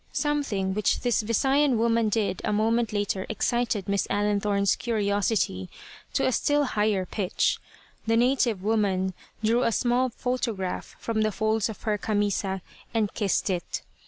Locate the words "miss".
3.87-4.07